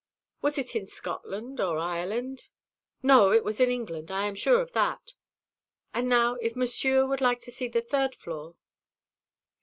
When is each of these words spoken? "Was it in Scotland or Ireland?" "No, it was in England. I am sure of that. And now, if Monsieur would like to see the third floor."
"Was 0.41 0.57
it 0.57 0.75
in 0.75 0.87
Scotland 0.87 1.61
or 1.61 1.77
Ireland?" 1.77 2.45
"No, 3.03 3.31
it 3.31 3.43
was 3.43 3.59
in 3.59 3.69
England. 3.69 4.09
I 4.09 4.25
am 4.25 4.33
sure 4.33 4.59
of 4.59 4.71
that. 4.71 5.13
And 5.93 6.09
now, 6.09 6.37
if 6.41 6.55
Monsieur 6.55 7.05
would 7.05 7.21
like 7.21 7.37
to 7.41 7.51
see 7.51 7.67
the 7.67 7.83
third 7.83 8.15
floor." 8.15 8.55